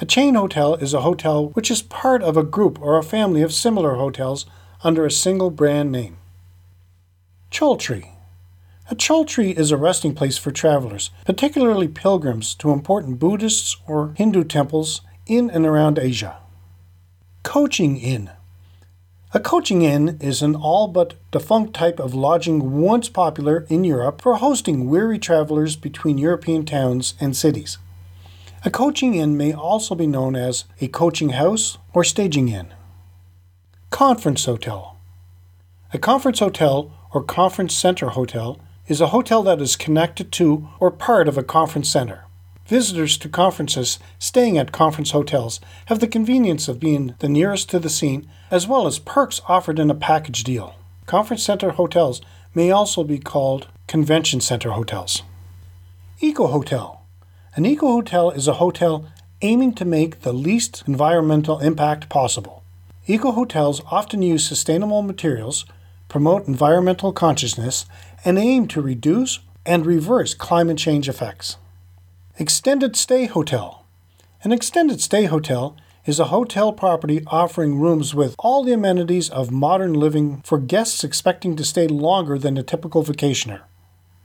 A 0.00 0.06
chain 0.06 0.36
hotel 0.36 0.74
is 0.76 0.94
a 0.94 1.02
hotel 1.02 1.48
which 1.48 1.70
is 1.70 1.82
part 1.82 2.22
of 2.22 2.36
a 2.36 2.42
group 2.42 2.80
or 2.80 2.96
a 2.96 3.02
family 3.02 3.42
of 3.42 3.52
similar 3.52 3.96
hotels 3.96 4.46
under 4.82 5.04
a 5.04 5.10
single 5.10 5.50
brand 5.50 5.92
name. 5.92 6.16
Choultry. 7.50 8.12
A 8.90 8.94
choultry 8.94 9.50
is 9.50 9.70
a 9.70 9.76
resting 9.76 10.14
place 10.14 10.38
for 10.38 10.50
travelers, 10.50 11.10
particularly 11.26 11.88
pilgrims 11.88 12.54
to 12.54 12.70
important 12.70 13.18
Buddhist 13.18 13.76
or 13.86 14.14
Hindu 14.16 14.44
temples 14.44 15.02
in 15.26 15.50
and 15.50 15.66
around 15.66 15.98
Asia. 15.98 16.38
Coaching 17.46 17.96
Inn. 17.96 18.30
A 19.32 19.38
coaching 19.38 19.82
inn 19.82 20.18
is 20.20 20.42
an 20.42 20.56
all 20.56 20.88
but 20.88 21.14
defunct 21.30 21.74
type 21.74 22.00
of 22.00 22.12
lodging 22.12 22.72
once 22.72 23.08
popular 23.08 23.64
in 23.68 23.84
Europe 23.84 24.20
for 24.20 24.34
hosting 24.34 24.90
weary 24.90 25.16
travelers 25.16 25.76
between 25.76 26.18
European 26.18 26.66
towns 26.66 27.14
and 27.20 27.36
cities. 27.36 27.78
A 28.64 28.70
coaching 28.70 29.14
inn 29.14 29.36
may 29.36 29.52
also 29.52 29.94
be 29.94 30.08
known 30.08 30.34
as 30.34 30.64
a 30.80 30.88
coaching 30.88 31.30
house 31.30 31.78
or 31.94 32.02
staging 32.02 32.48
inn. 32.48 32.74
Conference 33.90 34.44
Hotel. 34.44 34.98
A 35.94 35.98
conference 35.98 36.40
hotel 36.40 36.92
or 37.14 37.22
conference 37.22 37.76
center 37.76 38.08
hotel 38.08 38.58
is 38.88 39.00
a 39.00 39.08
hotel 39.14 39.44
that 39.44 39.60
is 39.60 39.76
connected 39.76 40.32
to 40.32 40.68
or 40.80 40.90
part 40.90 41.28
of 41.28 41.38
a 41.38 41.44
conference 41.44 41.88
center. 41.88 42.25
Visitors 42.66 43.16
to 43.18 43.28
conferences 43.28 44.00
staying 44.18 44.58
at 44.58 44.72
conference 44.72 45.12
hotels 45.12 45.60
have 45.86 46.00
the 46.00 46.08
convenience 46.08 46.66
of 46.66 46.80
being 46.80 47.14
the 47.20 47.28
nearest 47.28 47.70
to 47.70 47.78
the 47.78 47.88
scene 47.88 48.28
as 48.50 48.66
well 48.66 48.88
as 48.88 48.98
perks 48.98 49.40
offered 49.46 49.78
in 49.78 49.88
a 49.88 49.94
package 49.94 50.42
deal. 50.42 50.74
Conference 51.06 51.44
center 51.44 51.70
hotels 51.70 52.20
may 52.54 52.72
also 52.72 53.04
be 53.04 53.18
called 53.18 53.68
convention 53.86 54.40
center 54.40 54.70
hotels. 54.70 55.22
Eco 56.20 56.48
Hotel. 56.48 57.02
An 57.54 57.64
eco 57.64 57.86
hotel 57.86 58.30
is 58.32 58.48
a 58.48 58.54
hotel 58.54 59.06
aiming 59.42 59.72
to 59.74 59.84
make 59.84 60.22
the 60.22 60.32
least 60.32 60.82
environmental 60.88 61.60
impact 61.60 62.08
possible. 62.08 62.64
Eco 63.06 63.30
hotels 63.30 63.80
often 63.92 64.22
use 64.22 64.44
sustainable 64.44 65.02
materials, 65.02 65.64
promote 66.08 66.48
environmental 66.48 67.12
consciousness, 67.12 67.86
and 68.24 68.38
aim 68.38 68.66
to 68.66 68.80
reduce 68.80 69.38
and 69.64 69.86
reverse 69.86 70.34
climate 70.34 70.78
change 70.78 71.08
effects. 71.08 71.58
Extended 72.38 72.96
Stay 72.96 73.24
Hotel. 73.24 73.86
An 74.44 74.52
extended 74.52 75.00
stay 75.00 75.24
hotel 75.24 75.74
is 76.04 76.20
a 76.20 76.26
hotel 76.26 76.70
property 76.70 77.22
offering 77.28 77.78
rooms 77.78 78.14
with 78.14 78.34
all 78.38 78.62
the 78.62 78.74
amenities 78.74 79.30
of 79.30 79.50
modern 79.50 79.94
living 79.94 80.42
for 80.44 80.58
guests 80.58 81.02
expecting 81.02 81.56
to 81.56 81.64
stay 81.64 81.88
longer 81.88 82.36
than 82.36 82.58
a 82.58 82.62
typical 82.62 83.02
vacationer. 83.02 83.62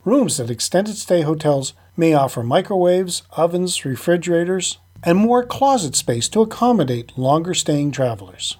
Rooms 0.04 0.38
at 0.38 0.50
extended 0.50 0.98
stay 0.98 1.22
hotels 1.22 1.72
may 1.96 2.12
offer 2.12 2.42
microwaves, 2.42 3.22
ovens, 3.30 3.82
refrigerators, 3.86 4.76
and 5.02 5.16
more 5.16 5.42
closet 5.42 5.96
space 5.96 6.28
to 6.28 6.42
accommodate 6.42 7.16
longer 7.16 7.54
staying 7.54 7.92
travelers. 7.92 8.58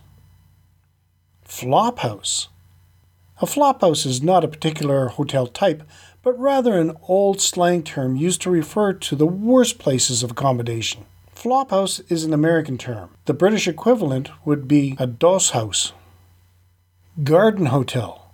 Flophouse. 1.47 2.49
A 3.42 3.44
flophouse 3.44 4.06
is 4.06 4.23
not 4.23 4.44
a 4.44 4.49
particular 4.49 5.09
hotel 5.09 5.47
type, 5.47 5.82
but 6.22 6.38
rather 6.38 6.78
an 6.78 6.96
old 7.08 7.40
slang 7.40 7.82
term 7.82 8.16
used 8.16 8.40
to 8.42 8.50
refer 8.50 8.92
to 8.92 9.16
the 9.16 9.26
worst 9.26 9.78
places 9.78 10.22
of 10.22 10.30
accommodation. 10.30 11.04
Flophouse 11.34 12.00
is 12.10 12.24
an 12.24 12.32
American 12.32 12.78
term. 12.78 13.10
The 13.24 13.34
British 13.34 13.66
equivalent 13.66 14.30
would 14.46 14.68
be 14.68 14.96
a 14.98 15.06
doss 15.06 15.50
house. 15.50 15.92
Garden 17.24 17.66
Hotel. 17.66 18.32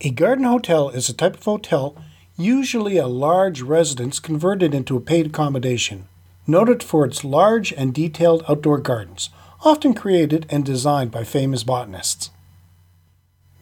A 0.00 0.10
garden 0.10 0.44
hotel 0.44 0.88
is 0.88 1.08
a 1.08 1.14
type 1.14 1.36
of 1.36 1.44
hotel, 1.44 1.96
usually 2.36 2.96
a 2.96 3.06
large 3.06 3.62
residence 3.62 4.18
converted 4.18 4.74
into 4.74 4.96
a 4.96 5.00
paid 5.00 5.26
accommodation, 5.26 6.08
noted 6.46 6.82
for 6.82 7.04
its 7.04 7.24
large 7.24 7.72
and 7.72 7.94
detailed 7.94 8.44
outdoor 8.48 8.78
gardens, 8.78 9.30
often 9.64 9.94
created 9.94 10.46
and 10.48 10.64
designed 10.64 11.10
by 11.10 11.24
famous 11.24 11.62
botanists. 11.62 12.30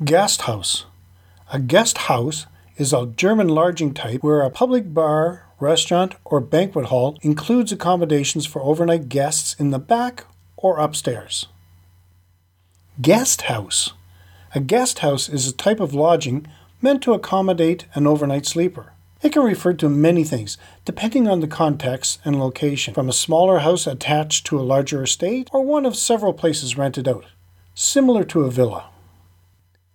Guest 0.04 0.42
House. 0.42 0.86
A 1.52 1.58
guest 1.58 1.98
house 1.98 2.46
is 2.76 2.92
a 2.92 3.06
German 3.06 3.48
lodging 3.48 3.94
type 3.94 4.22
where 4.22 4.42
a 4.42 4.50
public 4.50 4.92
bar, 4.92 5.46
restaurant, 5.60 6.14
or 6.24 6.40
banquet 6.40 6.86
hall 6.86 7.16
includes 7.22 7.72
accommodations 7.72 8.46
for 8.46 8.62
overnight 8.62 9.08
guests 9.08 9.54
in 9.58 9.70
the 9.70 9.78
back 9.78 10.24
or 10.56 10.78
upstairs. 10.78 11.46
Guest 13.00 13.42
house. 13.42 13.92
A 14.54 14.60
guest 14.60 15.00
house 15.00 15.28
is 15.28 15.48
a 15.48 15.52
type 15.52 15.80
of 15.80 15.94
lodging 15.94 16.46
meant 16.80 17.02
to 17.02 17.12
accommodate 17.12 17.86
an 17.94 18.06
overnight 18.06 18.46
sleeper. 18.46 18.92
It 19.22 19.32
can 19.32 19.42
refer 19.42 19.72
to 19.74 19.88
many 19.88 20.22
things, 20.22 20.58
depending 20.84 21.26
on 21.26 21.40
the 21.40 21.48
context 21.48 22.20
and 22.24 22.38
location, 22.38 22.92
from 22.92 23.08
a 23.08 23.12
smaller 23.12 23.60
house 23.60 23.86
attached 23.86 24.46
to 24.46 24.58
a 24.58 24.62
larger 24.62 25.02
estate 25.02 25.48
or 25.52 25.64
one 25.64 25.86
of 25.86 25.96
several 25.96 26.34
places 26.34 26.76
rented 26.76 27.08
out, 27.08 27.24
similar 27.74 28.22
to 28.24 28.42
a 28.42 28.50
villa. 28.50 28.90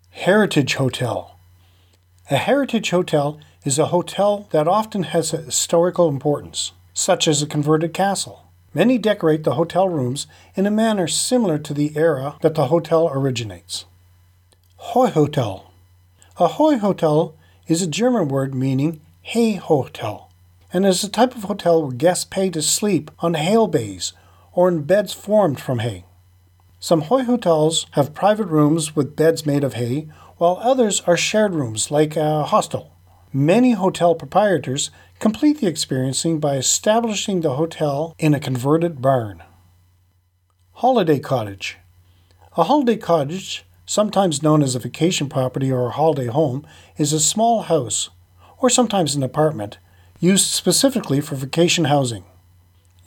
Heritage 0.09 0.75
Hotel. 0.75 1.38
A 2.31 2.37
heritage 2.37 2.91
hotel 2.91 3.39
is 3.65 3.79
a 3.79 3.87
hotel 3.87 4.47
that 4.51 4.67
often 4.67 5.01
has 5.01 5.31
historical 5.31 6.07
importance, 6.07 6.73
such 6.93 7.27
as 7.27 7.41
a 7.41 7.47
converted 7.47 7.91
castle. 7.91 8.45
Many 8.71 8.99
decorate 8.99 9.43
the 9.43 9.55
hotel 9.55 9.89
rooms 9.89 10.27
in 10.53 10.67
a 10.67 10.71
manner 10.71 11.07
similar 11.07 11.57
to 11.57 11.73
the 11.73 11.97
era 11.97 12.35
that 12.41 12.53
the 12.53 12.67
hotel 12.67 13.09
originates. 13.11 13.85
Heu 14.77 15.07
Hotel. 15.07 15.71
A 16.37 16.47
Heu 16.49 16.77
Hotel 16.77 17.33
is 17.67 17.81
a 17.81 17.87
German 17.87 18.27
word 18.27 18.53
meaning 18.53 19.01
hay 19.23 19.53
hotel, 19.53 20.29
and 20.71 20.85
is 20.85 21.03
a 21.03 21.09
type 21.09 21.35
of 21.35 21.45
hotel 21.45 21.81
where 21.81 21.91
guests 21.91 22.25
pay 22.25 22.51
to 22.51 22.61
sleep 22.61 23.09
on 23.19 23.33
hail 23.33 23.65
bays 23.65 24.13
or 24.53 24.67
in 24.67 24.83
beds 24.83 25.13
formed 25.13 25.59
from 25.59 25.79
hay. 25.79 26.05
Some 26.79 27.01
Heu 27.01 27.23
hotels 27.23 27.87
have 27.91 28.13
private 28.13 28.47
rooms 28.47 28.95
with 28.95 29.15
beds 29.15 29.47
made 29.47 29.63
of 29.63 29.73
hay 29.73 30.07
while 30.39 30.57
others 30.61 31.01
are 31.01 31.17
shared 31.17 31.53
rooms 31.53 31.91
like 31.91 32.15
a 32.15 32.43
hostel. 32.45 32.95
Many 33.31 33.73
hotel 33.73 34.15
proprietors 34.15 34.89
complete 35.19 35.59
the 35.59 35.67
experiencing 35.67 36.39
by 36.39 36.55
establishing 36.55 37.41
the 37.41 37.55
hotel 37.55 38.15
in 38.17 38.33
a 38.33 38.39
converted 38.39 39.01
barn. 39.01 39.43
Holiday 40.75 41.19
Cottage. 41.19 41.77
A 42.55 42.63
holiday 42.63 42.95
cottage, 42.95 43.65
sometimes 43.85 44.41
known 44.41 44.63
as 44.63 44.75
a 44.75 44.79
vacation 44.79 45.27
property 45.27 45.69
or 45.69 45.87
a 45.87 45.91
holiday 45.91 46.27
home, 46.27 46.65
is 46.97 47.11
a 47.11 47.19
small 47.19 47.63
house, 47.63 48.09
or 48.59 48.69
sometimes 48.69 49.15
an 49.15 49.23
apartment, 49.23 49.77
used 50.21 50.45
specifically 50.45 51.19
for 51.19 51.35
vacation 51.35 51.85
housing. 51.85 52.23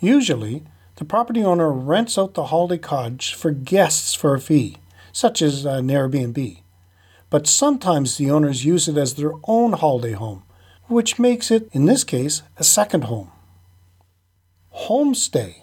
Usually, 0.00 0.64
the 0.96 1.06
property 1.06 1.42
owner 1.42 1.72
rents 1.72 2.18
out 2.18 2.34
the 2.34 2.46
holiday 2.46 2.78
cottage 2.78 3.32
for 3.32 3.52
guests 3.52 4.14
for 4.14 4.34
a 4.34 4.40
fee, 4.40 4.76
such 5.12 5.40
as 5.40 5.64
an 5.64 5.88
Airbnb 5.88 6.62
but 7.32 7.46
sometimes 7.46 8.18
the 8.18 8.30
owners 8.30 8.66
use 8.66 8.88
it 8.88 8.98
as 8.98 9.14
their 9.14 9.32
own 9.44 9.72
holiday 9.72 10.12
home, 10.12 10.42
which 10.88 11.18
makes 11.18 11.50
it, 11.50 11.66
in 11.72 11.86
this 11.86 12.04
case, 12.04 12.42
a 12.58 12.62
second 12.62 13.04
home. 13.04 13.32
Homestay. 14.86 15.62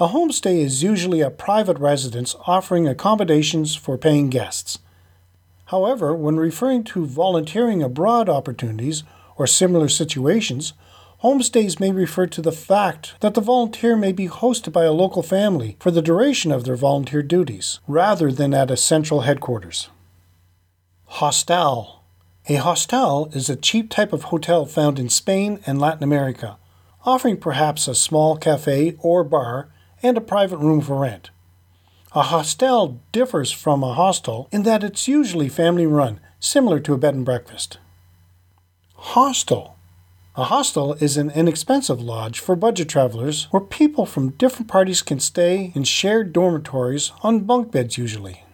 A 0.00 0.08
homestay 0.08 0.56
is 0.56 0.82
usually 0.82 1.20
a 1.20 1.30
private 1.30 1.78
residence 1.78 2.34
offering 2.48 2.88
accommodations 2.88 3.76
for 3.76 3.96
paying 3.96 4.28
guests. 4.28 4.80
However, 5.66 6.16
when 6.16 6.36
referring 6.36 6.82
to 6.84 7.06
volunteering 7.06 7.80
abroad 7.80 8.28
opportunities 8.28 9.04
or 9.36 9.46
similar 9.46 9.88
situations, 9.88 10.72
homestays 11.22 11.78
may 11.78 11.92
refer 11.92 12.26
to 12.26 12.42
the 12.42 12.50
fact 12.50 13.14
that 13.20 13.34
the 13.34 13.40
volunteer 13.40 13.94
may 13.94 14.10
be 14.10 14.26
hosted 14.26 14.72
by 14.72 14.82
a 14.82 14.90
local 14.90 15.22
family 15.22 15.76
for 15.78 15.92
the 15.92 16.02
duration 16.02 16.50
of 16.50 16.64
their 16.64 16.74
volunteer 16.74 17.22
duties, 17.22 17.78
rather 17.86 18.32
than 18.32 18.52
at 18.52 18.72
a 18.72 18.76
central 18.76 19.20
headquarters. 19.20 19.90
Hostal. 21.14 21.98
A 22.48 22.56
hostal 22.56 23.34
is 23.34 23.50
a 23.50 23.56
cheap 23.56 23.90
type 23.90 24.12
of 24.12 24.24
hotel 24.24 24.64
found 24.64 24.98
in 24.98 25.08
Spain 25.08 25.60
and 25.66 25.78
Latin 25.78 26.04
America, 26.04 26.56
offering 27.04 27.36
perhaps 27.36 27.88
a 27.88 27.94
small 27.94 28.36
cafe 28.36 28.96
or 29.00 29.24
bar 29.24 29.68
and 30.02 30.16
a 30.16 30.20
private 30.20 30.58
room 30.58 30.80
for 30.80 31.00
rent. 31.00 31.30
A 32.12 32.22
hostal 32.22 33.00
differs 33.12 33.50
from 33.50 33.82
a 33.82 33.92
hostel 33.92 34.48
in 34.52 34.62
that 34.62 34.84
it's 34.84 35.08
usually 35.08 35.48
family 35.48 35.84
run, 35.84 36.20
similar 36.38 36.78
to 36.80 36.94
a 36.94 36.98
bed 36.98 37.14
and 37.14 37.24
breakfast. 37.24 37.78
Hostel. 38.94 39.76
A 40.36 40.44
hostel 40.44 40.94
is 40.94 41.16
an 41.16 41.30
inexpensive 41.30 42.00
lodge 42.00 42.38
for 42.38 42.54
budget 42.54 42.88
travelers 42.88 43.48
where 43.50 43.60
people 43.60 44.06
from 44.06 44.30
different 44.30 44.68
parties 44.68 45.02
can 45.02 45.18
stay 45.18 45.72
in 45.74 45.82
shared 45.84 46.32
dormitories 46.32 47.12
on 47.22 47.40
bunk 47.40 47.72
beds 47.72 47.98
usually. 47.98 48.44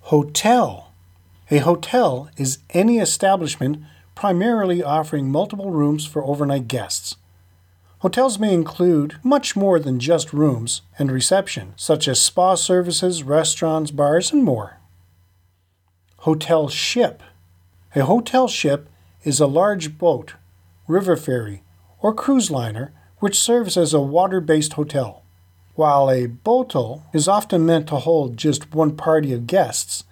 Hotel. 0.00 0.89
A 1.52 1.58
hotel 1.58 2.30
is 2.36 2.58
any 2.70 2.98
establishment 2.98 3.82
primarily 4.14 4.84
offering 4.84 5.32
multiple 5.32 5.72
rooms 5.72 6.06
for 6.06 6.24
overnight 6.24 6.68
guests. 6.68 7.16
Hotels 7.98 8.38
may 8.38 8.54
include 8.54 9.16
much 9.24 9.56
more 9.56 9.80
than 9.80 9.98
just 9.98 10.32
rooms 10.32 10.82
and 10.96 11.10
reception, 11.10 11.74
such 11.76 12.06
as 12.06 12.22
spa 12.22 12.54
services, 12.54 13.24
restaurants, 13.24 13.90
bars, 13.90 14.32
and 14.32 14.44
more. 14.44 14.78
Hotel 16.18 16.68
ship. 16.68 17.20
A 17.96 18.04
hotel 18.04 18.46
ship 18.46 18.88
is 19.24 19.40
a 19.40 19.46
large 19.48 19.98
boat, 19.98 20.34
river 20.86 21.16
ferry, 21.16 21.64
or 22.00 22.14
cruise 22.14 22.52
liner 22.52 22.92
which 23.18 23.38
serves 23.38 23.76
as 23.76 23.92
a 23.92 24.00
water 24.00 24.40
based 24.40 24.74
hotel. 24.74 25.24
While 25.74 26.10
a 26.10 26.28
boatel 26.28 27.02
is 27.12 27.26
often 27.26 27.66
meant 27.66 27.88
to 27.88 27.96
hold 27.96 28.36
just 28.36 28.72
one 28.72 28.96
party 28.96 29.32
of 29.32 29.48
guests, 29.48 30.04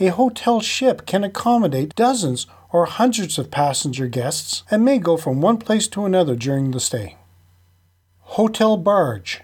a 0.00 0.08
hotel 0.08 0.60
ship 0.60 1.04
can 1.04 1.22
accommodate 1.22 1.94
dozens 1.94 2.46
or 2.72 2.86
hundreds 2.86 3.38
of 3.38 3.50
passenger 3.50 4.06
guests 4.06 4.64
and 4.70 4.84
may 4.84 4.98
go 4.98 5.16
from 5.16 5.40
one 5.40 5.58
place 5.58 5.86
to 5.88 6.06
another 6.06 6.34
during 6.34 6.70
the 6.70 6.80
stay. 6.80 7.16
Hotel 8.20 8.78
barge. 8.78 9.42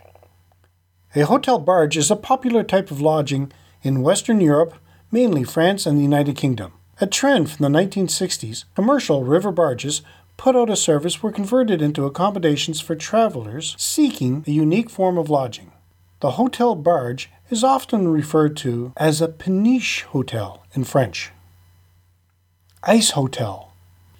A 1.15 1.27
hotel 1.27 1.59
barge 1.59 1.97
is 1.97 2.11
a 2.11 2.17
popular 2.17 2.63
type 2.63 2.91
of 2.91 3.01
lodging 3.01 3.53
in 3.83 4.03
Western 4.03 4.41
Europe, 4.41 4.75
mainly 5.11 5.45
France 5.45 5.85
and 5.85 5.99
the 5.99 6.03
United 6.03 6.37
Kingdom. 6.37 6.73
A 7.01 7.07
trend 7.07 7.51
from 7.51 7.63
the 7.63 7.79
1960s, 7.79 8.65
commercial 8.75 9.25
river 9.25 9.53
barges 9.53 10.01
put 10.39 10.57
out 10.57 10.71
of 10.71 10.79
service 10.79 11.23
were 11.23 11.33
converted 11.33 11.83
into 11.83 12.07
accommodations 12.07 12.81
for 12.81 12.95
travelers 12.95 13.75
seeking 13.79 14.45
a 14.47 14.51
unique 14.51 14.89
form 14.89 15.19
of 15.19 15.29
lodging. 15.29 15.73
The 16.21 16.33
hotel 16.33 16.75
barge 16.75 17.31
is 17.51 17.63
often 17.63 18.09
referred 18.09 18.57
to 18.59 18.95
as 18.97 19.21
a 19.21 19.29
peniche 19.29 20.03
hotel 20.05 20.65
in 20.73 20.85
French. 20.85 21.31
Ice 22.85 23.11
hotel. 23.11 23.75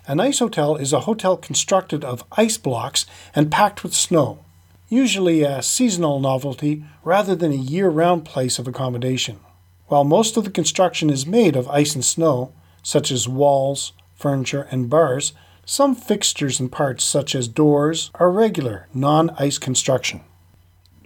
An 0.07 0.21
ice 0.21 0.41
hotel 0.41 0.77
is 0.77 0.93
a 0.93 1.01
hotel 1.01 1.39
constructed 1.39 2.05
of 2.05 2.23
ice 2.33 2.59
blocks 2.59 3.07
and 3.35 3.51
packed 3.51 3.83
with 3.83 3.95
snow, 3.95 4.45
usually 4.91 5.43
a 5.43 5.63
seasonal 5.63 6.21
novelty 6.21 6.85
rather 7.03 7.35
than 7.35 7.51
a 7.51 7.57
year 7.57 7.89
round 7.89 8.27
place 8.27 8.59
of 8.59 8.69
accommodation. 8.69 9.41
While 9.87 10.05
most 10.05 10.37
of 10.37 10.45
the 10.45 10.51
construction 10.51 11.09
is 11.09 11.27
made 11.27 11.57
of 11.57 11.67
ice 11.71 11.95
and 11.95 12.05
snow, 12.05 12.53
such 12.83 13.11
as 13.11 13.27
walls, 13.27 13.95
furniture, 14.15 14.69
and 14.71 14.91
bars, 14.91 15.33
some 15.65 15.95
fixtures 15.95 16.61
and 16.61 16.71
parts, 16.71 17.05
such 17.05 17.35
as 17.35 17.49
doors, 17.49 18.11
are 18.17 18.31
regular, 18.31 18.87
non 18.93 19.31
ice 19.39 19.57
construction. 19.57 20.21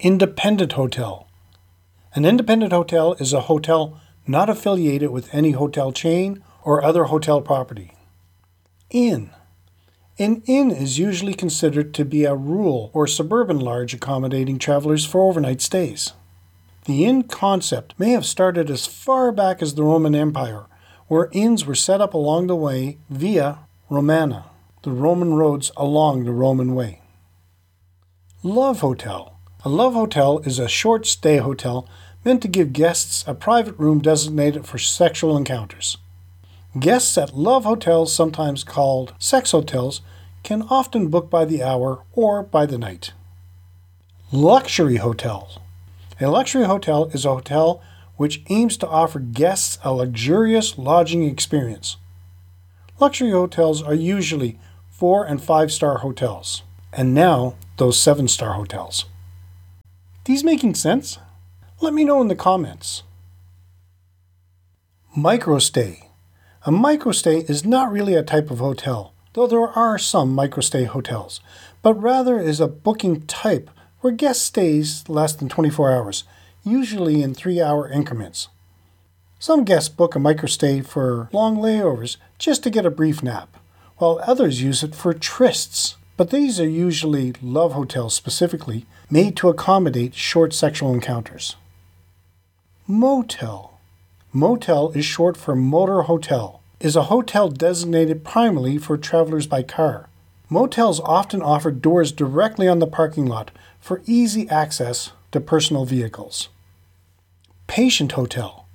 Independent 0.03 0.73
hotel. 0.73 1.29
An 2.15 2.25
independent 2.25 2.73
hotel 2.73 3.13
is 3.21 3.35
a 3.35 3.43
hotel 3.43 4.01
not 4.27 4.49
affiliated 4.49 5.11
with 5.11 5.35
any 5.35 5.51
hotel 5.51 5.93
chain 5.93 6.43
or 6.63 6.83
other 6.83 7.05
hotel 7.05 7.43
property. 7.43 7.93
Inn. 8.89 9.29
An 10.19 10.43
inn 10.47 10.71
is 10.71 10.99
usually 10.99 11.35
considered 11.35 11.93
to 11.93 12.07
be 12.07 12.25
a 12.25 12.35
rural 12.35 12.91
or 12.95 13.07
suburban 13.07 13.61
large 13.61 13.93
accommodating 13.93 14.59
travelers 14.59 15.05
for 15.05 15.21
overnight 15.21 15.61
stays. 15.61 16.15
The 16.87 17.05
inn 17.05 17.25
concept 17.25 17.93
may 17.99 18.13
have 18.13 18.25
started 18.25 18.71
as 18.71 18.87
far 18.87 19.31
back 19.33 19.61
as 19.61 19.75
the 19.75 19.83
Roman 19.83 20.15
Empire, 20.15 20.65
where 21.09 21.29
inns 21.33 21.67
were 21.67 21.75
set 21.75 22.01
up 22.01 22.15
along 22.15 22.47
the 22.47 22.57
way 22.57 22.97
via 23.11 23.59
Romana 23.91 24.47
the 24.83 24.93
Roman 24.93 25.35
roads 25.35 25.71
along 25.77 26.25
the 26.25 26.33
Roman 26.33 26.75
Way. 26.75 27.03
Love 28.43 28.81
Hotel. 28.81 29.37
A 29.63 29.69
love 29.69 29.93
hotel 29.93 30.39
is 30.39 30.59
a 30.59 30.69
short 30.69 31.07
stay 31.07 31.37
hotel 31.37 31.87
meant 32.25 32.41
to 32.41 32.49
give 32.49 32.73
guests 32.73 33.23
a 33.27 33.35
private 33.35 33.79
room 33.79 34.01
designated 34.01 34.65
for 34.65 34.79
sexual 34.79 35.37
encounters. 35.37 35.99
Guests 36.79 37.19
at 37.19 37.37
love 37.37 37.65
hotels, 37.65 38.15
sometimes 38.15 38.65
called 38.65 39.13
sex 39.19 39.51
hotels, 39.51 40.01
can 40.43 40.63
often 40.71 41.09
book 41.09 41.29
by 41.29 41.45
the 41.45 41.63
hour 41.63 42.05
or 42.15 42.43
by 42.43 42.65
the 42.65 42.79
night. 42.79 43.13
Luxury 44.33 44.97
hotels. 44.97 45.59
A 46.19 46.29
luxury 46.29 46.65
hotel 46.65 47.11
is 47.13 47.27
a 47.27 47.35
hotel 47.35 47.83
which 48.17 48.43
aims 48.49 48.79
to 48.79 48.89
offer 48.89 49.19
guests 49.19 49.79
a 49.85 49.93
luxurious 49.93 50.79
lodging 50.79 51.25
experience. 51.25 51.99
Luxury 52.99 53.33
hotels 53.33 53.83
are 53.83 53.95
usually 53.95 54.59
four 54.89 55.25
and 55.25 55.43
five 55.43 55.71
star 55.71 55.99
hotels, 55.99 56.63
and 56.95 57.13
now 57.13 57.57
those 57.77 58.01
seven 58.01 58.27
star 58.27 58.55
hotels. 58.55 59.05
These 60.25 60.45
making 60.45 60.75
sense? 60.75 61.19
Let 61.81 61.95
me 61.95 62.05
know 62.05 62.21
in 62.21 62.29
the 62.29 62.37
comments. 62.37 63.03
Microstay. 65.17 66.09
A 66.67 66.71
microstay 66.71 67.49
is 67.49 67.65
not 67.65 67.91
really 67.91 68.15
a 68.15 68.23
type 68.23 68.51
of 68.51 68.59
hotel, 68.59 69.15
though 69.33 69.47
there 69.47 69.67
are 69.67 69.99
some 69.99 70.37
microstay 70.37 70.87
hotels, 70.87 71.41
but 71.81 71.95
rather 71.95 72.39
is 72.39 72.61
a 72.61 72.69
booking 72.69 73.23
type 73.23 73.71
where 74.01 74.13
guest 74.13 74.43
stays 74.43 75.09
less 75.09 75.35
than 75.35 75.49
24 75.49 75.91
hours, 75.91 76.25
usually 76.65 77.23
in 77.23 77.33
three 77.33 77.61
hour 77.61 77.89
increments. 77.89 78.49
Some 79.39 79.65
guests 79.65 79.89
book 79.89 80.15
a 80.15 80.19
microstay 80.19 80.87
for 80.87 81.31
long 81.33 81.57
layovers 81.57 82.19
just 82.39 82.63
to 82.65 82.71
get 82.71 82.85
a 82.85 82.91
brief 82.91 83.23
nap 83.23 83.57
while 83.97 84.21
others 84.27 84.63
use 84.63 84.83
it 84.83 84.95
for 84.95 85.15
trysts. 85.15 85.97
But 86.21 86.29
these 86.29 86.61
are 86.61 86.69
usually 86.69 87.33
love 87.41 87.73
hotels 87.73 88.15
specifically, 88.15 88.85
made 89.09 89.39
to 89.39 89.49
accommodate 89.49 90.15
short 90.15 90.53
sexual 90.53 90.93
encounters. 90.93 91.57
Motel. 92.87 93.81
Motel 94.31 94.91
is 94.91 95.07
short 95.07 95.39
for 95.39 95.57
motor 95.57 96.03
hotel, 96.03 96.61
is 96.79 96.95
a 96.95 97.05
hotel 97.05 97.49
designated 97.49 98.23
primarily 98.23 98.77
for 98.77 98.99
travelers 98.99 99.47
by 99.47 99.63
car. 99.63 100.11
Motels 100.51 101.01
often 101.01 101.41
offer 101.41 101.71
doors 101.71 102.13
directly 102.13 102.69
on 102.69 102.81
the 102.81 102.87
parking 102.87 103.25
lot 103.25 103.51
for 103.81 104.03
easy 104.05 104.47
access 104.51 105.13
to 105.33 105.41
personal 105.41 105.87
vehicles. 105.87 106.51
Patient 107.67 108.13
hotel. 108.13 108.67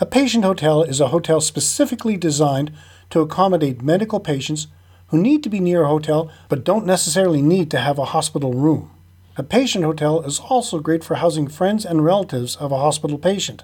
A 0.00 0.04
patient 0.04 0.44
hotel 0.44 0.82
is 0.82 1.00
a 1.00 1.08
hotel 1.08 1.40
specifically 1.40 2.18
designed 2.18 2.72
to 3.08 3.20
accommodate 3.20 3.80
medical 3.80 4.20
patients 4.20 4.66
who 5.14 5.22
need 5.22 5.44
to 5.44 5.48
be 5.48 5.60
near 5.60 5.84
a 5.84 5.88
hotel 5.88 6.28
but 6.48 6.64
don't 6.64 6.84
necessarily 6.84 7.40
need 7.40 7.70
to 7.70 7.78
have 7.78 8.00
a 8.00 8.06
hospital 8.06 8.52
room. 8.52 8.90
A 9.36 9.44
patient 9.44 9.84
hotel 9.84 10.20
is 10.22 10.40
also 10.40 10.80
great 10.80 11.04
for 11.04 11.14
housing 11.14 11.46
friends 11.46 11.84
and 11.84 12.04
relatives 12.04 12.56
of 12.56 12.72
a 12.72 12.78
hospital 12.78 13.16
patient. 13.16 13.62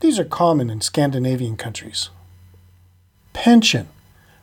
These 0.00 0.18
are 0.18 0.26
common 0.26 0.68
in 0.68 0.82
Scandinavian 0.82 1.56
countries. 1.56 2.10
Pension. 3.32 3.88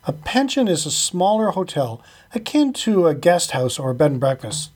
A 0.06 0.14
pension 0.14 0.68
is 0.68 0.88
a 0.88 0.92
smaller 0.92 1.52
hotel 1.52 2.02
akin 2.34 2.74
to 2.74 3.06
a 3.06 3.14
guest 3.14 3.52
house 3.52 3.78
or 3.78 3.92
a 3.92 3.96
bed 3.96 4.10
and 4.10 4.20
breakfast, 4.20 4.72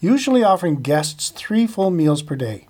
usually 0.00 0.44
offering 0.44 0.82
guests 0.82 1.30
three 1.30 1.66
full 1.66 1.90
meals 1.90 2.20
per 2.20 2.36
day. 2.36 2.66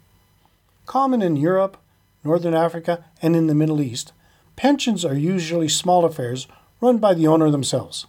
Common 0.87 1.21
in 1.21 1.35
Europe, 1.35 1.79
Northern 2.23 2.55
Africa, 2.55 3.05
and 3.21 3.35
in 3.35 3.49
the 3.49 3.57
Middle 3.57 3.81
East, 3.81 4.13
Pensions 4.55 5.05
are 5.05 5.17
usually 5.17 5.69
small 5.69 6.05
affairs 6.05 6.47
run 6.81 6.99
by 6.99 7.15
the 7.15 7.27
owner 7.27 7.51
themselves. 7.51 8.07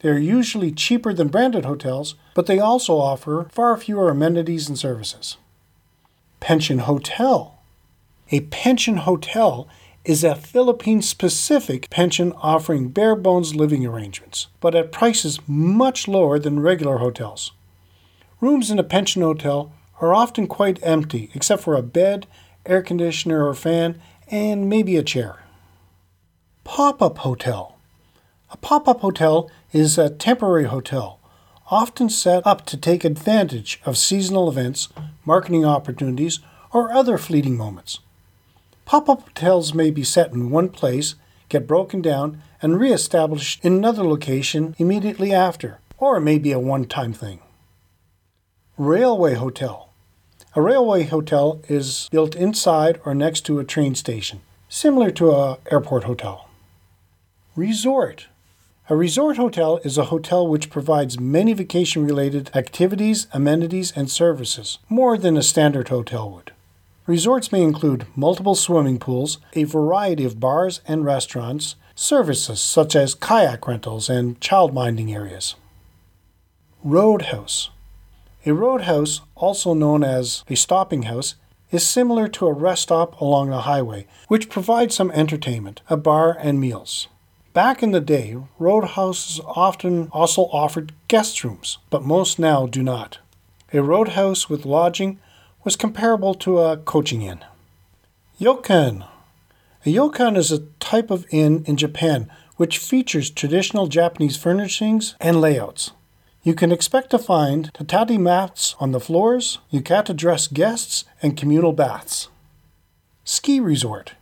They 0.00 0.08
are 0.10 0.18
usually 0.18 0.72
cheaper 0.72 1.12
than 1.14 1.28
branded 1.28 1.64
hotels, 1.64 2.14
but 2.34 2.46
they 2.46 2.58
also 2.58 2.96
offer 2.96 3.48
far 3.50 3.76
fewer 3.76 4.10
amenities 4.10 4.68
and 4.68 4.78
services. 4.78 5.36
Pension 6.40 6.80
Hotel. 6.80 7.58
A 8.30 8.40
pension 8.40 8.98
hotel 8.98 9.68
is 10.04 10.22
a 10.22 10.34
Philippine 10.34 11.02
specific 11.02 11.90
pension 11.90 12.32
offering 12.34 12.88
bare 12.88 13.16
bones 13.16 13.56
living 13.56 13.84
arrangements, 13.84 14.46
but 14.60 14.74
at 14.74 14.92
prices 14.92 15.40
much 15.48 16.06
lower 16.06 16.38
than 16.38 16.60
regular 16.60 16.98
hotels. 16.98 17.52
Rooms 18.40 18.70
in 18.70 18.78
a 18.78 18.84
pension 18.84 19.22
hotel 19.22 19.72
are 20.00 20.14
often 20.14 20.46
quite 20.46 20.78
empty 20.82 21.30
except 21.34 21.62
for 21.62 21.74
a 21.74 21.82
bed, 21.82 22.26
air 22.66 22.82
conditioner 22.82 23.46
or 23.46 23.54
fan, 23.54 24.00
and 24.28 24.68
maybe 24.68 24.96
a 24.96 25.02
chair. 25.02 25.42
Pop 26.64 27.00
up 27.00 27.18
hotel. 27.18 27.75
A 28.56 28.58
pop 28.58 28.88
up 28.88 29.00
hotel 29.00 29.50
is 29.74 29.98
a 29.98 30.08
temporary 30.08 30.64
hotel, 30.64 31.20
often 31.70 32.08
set 32.08 32.44
up 32.46 32.64
to 32.66 32.78
take 32.78 33.04
advantage 33.04 33.82
of 33.84 33.98
seasonal 33.98 34.48
events, 34.48 34.88
marketing 35.26 35.66
opportunities, 35.66 36.40
or 36.72 36.90
other 36.90 37.18
fleeting 37.18 37.54
moments. 37.54 37.98
Pop 38.86 39.10
up 39.10 39.24
hotels 39.24 39.74
may 39.74 39.90
be 39.90 40.02
set 40.02 40.32
in 40.32 40.48
one 40.48 40.70
place, 40.70 41.16
get 41.50 41.66
broken 41.66 42.00
down, 42.00 42.42
and 42.62 42.80
re 42.80 42.94
established 42.94 43.62
in 43.62 43.74
another 43.74 44.02
location 44.02 44.74
immediately 44.78 45.34
after, 45.34 45.78
or 45.98 46.16
it 46.16 46.22
may 46.22 46.38
be 46.38 46.50
a 46.50 46.58
one 46.58 46.86
time 46.86 47.12
thing. 47.12 47.40
Railway 48.78 49.34
Hotel. 49.34 49.90
A 50.54 50.62
railway 50.62 51.02
hotel 51.02 51.60
is 51.68 52.08
built 52.10 52.34
inside 52.34 53.02
or 53.04 53.14
next 53.14 53.42
to 53.42 53.58
a 53.58 53.64
train 53.64 53.94
station, 53.94 54.40
similar 54.70 55.10
to 55.10 55.36
an 55.36 55.56
airport 55.70 56.04
hotel. 56.04 56.48
Resort. 57.54 58.28
A 58.88 58.94
resort 58.94 59.36
hotel 59.36 59.80
is 59.82 59.98
a 59.98 60.04
hotel 60.04 60.46
which 60.46 60.70
provides 60.70 61.18
many 61.18 61.52
vacation 61.54 62.04
related 62.04 62.52
activities, 62.54 63.26
amenities, 63.32 63.92
and 63.96 64.08
services, 64.08 64.78
more 64.88 65.18
than 65.18 65.36
a 65.36 65.42
standard 65.42 65.88
hotel 65.88 66.30
would. 66.30 66.52
Resorts 67.04 67.50
may 67.50 67.62
include 67.62 68.06
multiple 68.14 68.54
swimming 68.54 69.00
pools, 69.00 69.38
a 69.54 69.64
variety 69.64 70.24
of 70.24 70.38
bars 70.38 70.82
and 70.86 71.04
restaurants, 71.04 71.74
services 71.96 72.60
such 72.60 72.94
as 72.94 73.16
kayak 73.16 73.66
rentals 73.66 74.08
and 74.08 74.40
child-minding 74.40 75.12
areas. 75.12 75.56
Roadhouse. 76.84 77.70
A 78.44 78.54
roadhouse, 78.54 79.20
also 79.34 79.74
known 79.74 80.04
as 80.04 80.44
a 80.48 80.54
stopping 80.54 81.02
house, 81.02 81.34
is 81.72 81.84
similar 81.84 82.28
to 82.28 82.46
a 82.46 82.52
rest 82.52 82.82
stop 82.82 83.20
along 83.20 83.50
the 83.50 83.62
highway, 83.62 84.06
which 84.28 84.48
provides 84.48 84.94
some 84.94 85.10
entertainment, 85.10 85.82
a 85.90 85.96
bar, 85.96 86.38
and 86.40 86.60
meals. 86.60 87.08
Back 87.56 87.82
in 87.82 87.92
the 87.92 88.02
day, 88.02 88.36
roadhouses 88.58 89.40
often 89.46 90.10
also 90.12 90.42
offered 90.52 90.92
guest 91.08 91.42
rooms, 91.42 91.78
but 91.88 92.04
most 92.04 92.38
now 92.38 92.66
do 92.66 92.82
not. 92.82 93.16
A 93.72 93.80
roadhouse 93.80 94.50
with 94.50 94.66
lodging 94.66 95.18
was 95.64 95.74
comparable 95.74 96.34
to 96.34 96.58
a 96.58 96.76
coaching 96.76 97.22
inn. 97.22 97.42
Ryokan. 98.38 99.08
A 99.86 99.88
ryokan 99.88 100.36
is 100.36 100.52
a 100.52 100.66
type 100.80 101.10
of 101.10 101.24
inn 101.30 101.64
in 101.66 101.78
Japan 101.78 102.30
which 102.56 102.76
features 102.76 103.30
traditional 103.30 103.86
Japanese 103.86 104.36
furnishings 104.36 105.14
and 105.18 105.40
layouts. 105.40 105.92
You 106.42 106.52
can 106.52 106.70
expect 106.70 107.08
to 107.12 107.18
find 107.18 107.72
tatami 107.72 108.18
mats 108.18 108.76
on 108.78 108.92
the 108.92 109.00
floors, 109.00 109.60
yukata 109.72 110.14
dress 110.14 110.46
guests, 110.46 111.06
and 111.22 111.38
communal 111.38 111.72
baths. 111.72 112.28
Ski 113.24 113.60
resort. 113.60 114.12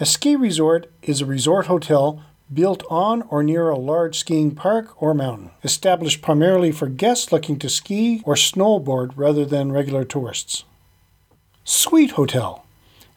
A 0.00 0.04
ski 0.04 0.34
resort 0.34 0.90
is 1.02 1.20
a 1.20 1.26
resort 1.26 1.66
hotel 1.66 2.24
built 2.52 2.84
on 2.88 3.22
or 3.22 3.42
near 3.42 3.68
a 3.68 3.78
large 3.78 4.18
skiing 4.18 4.54
park 4.54 5.00
or 5.02 5.14
mountain, 5.14 5.50
established 5.64 6.22
primarily 6.22 6.72
for 6.72 6.86
guests 6.86 7.32
looking 7.32 7.58
to 7.58 7.68
ski 7.68 8.22
or 8.24 8.34
snowboard 8.34 9.12
rather 9.16 9.44
than 9.44 9.72
regular 9.72 10.04
tourists. 10.04 10.64
Suite 11.64 12.12
Hotel. 12.12 12.64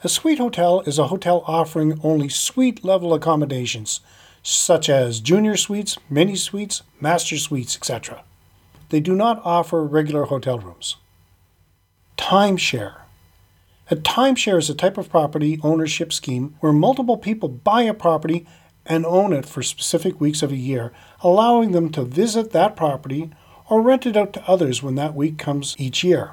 A 0.03 0.09
suite 0.09 0.39
hotel 0.39 0.79
is 0.81 0.97
a 0.97 1.07
hotel 1.07 1.43
offering 1.45 1.99
only 2.03 2.29
suite 2.29 2.85
level 2.85 3.13
accommodations, 3.13 3.99
such 4.41 4.87
as 4.87 5.19
junior 5.19 5.57
suites, 5.57 5.97
mini 6.09 6.37
suites, 6.37 6.81
master 7.01 7.37
suites, 7.37 7.75
etc. 7.75 8.23
They 8.89 9.01
do 9.01 9.13
not 9.13 9.41
offer 9.43 9.83
regular 9.83 10.25
hotel 10.25 10.57
rooms. 10.57 10.95
Timeshare. 12.17 13.01
A 13.91 13.95
timeshare 13.95 14.57
is 14.57 14.69
a 14.69 14.75
type 14.75 14.97
of 14.97 15.09
property 15.09 15.59
ownership 15.63 16.13
scheme 16.13 16.55
where 16.59 16.71
multiple 16.71 17.17
people 17.17 17.49
buy 17.49 17.81
a 17.81 17.93
property 17.93 18.47
and 18.89 19.06
own 19.06 19.32
it 19.32 19.45
for 19.45 19.62
specific 19.62 20.19
weeks 20.19 20.41
of 20.41 20.52
a 20.52 20.58
year, 20.58 20.91
allowing 21.21 21.71
them 21.71 21.89
to 21.91 22.04
visit 22.04 22.52
that 22.52 22.75
property 22.75 23.30
or 23.69 23.82
rent 23.82 24.06
it 24.06 24.17
out 24.17 24.34
to 24.34 24.43
others 24.49 24.84
when 24.84 24.95
that 24.95 25.15
week 25.15 25.38
comes 25.38 25.75
each 25.78 26.04
year. 26.04 26.32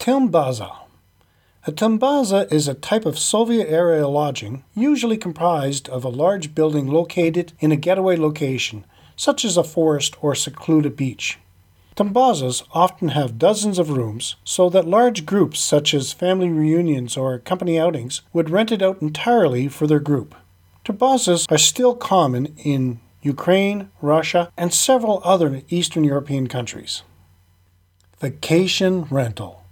Timbaza. 0.00 0.78
A 1.66 1.72
timbaza 1.72 2.50
is 2.52 2.66
a 2.66 2.74
type 2.74 3.04
of 3.04 3.18
Soviet 3.18 3.68
era 3.68 4.06
lodging, 4.08 4.64
usually 4.74 5.16
comprised 5.16 5.88
of 5.88 6.04
a 6.04 6.08
large 6.08 6.54
building 6.54 6.88
located 6.88 7.52
in 7.60 7.72
a 7.72 7.76
getaway 7.76 8.16
location, 8.16 8.84
such 9.16 9.44
as 9.44 9.56
a 9.56 9.64
forest 9.64 10.16
or 10.22 10.34
secluded 10.34 10.96
beach. 10.96 11.38
Timbazas 11.94 12.62
often 12.72 13.08
have 13.08 13.40
dozens 13.40 13.78
of 13.78 13.90
rooms, 13.90 14.36
so 14.44 14.70
that 14.70 14.86
large 14.86 15.26
groups 15.26 15.58
such 15.58 15.92
as 15.92 16.12
family 16.12 16.48
reunions 16.48 17.16
or 17.16 17.40
company 17.40 17.78
outings 17.78 18.22
would 18.32 18.50
rent 18.50 18.70
it 18.70 18.80
out 18.80 19.02
entirely 19.02 19.66
for 19.66 19.88
their 19.88 19.98
group. 19.98 20.36
Timbazas 20.88 21.44
are 21.52 21.58
still 21.58 21.94
common 21.94 22.54
in 22.56 22.98
Ukraine, 23.20 23.90
Russia, 24.00 24.50
and 24.56 24.72
several 24.72 25.20
other 25.22 25.60
Eastern 25.68 26.02
European 26.02 26.46
countries. 26.46 27.02
Vacation 28.20 29.02
rental. 29.10 29.64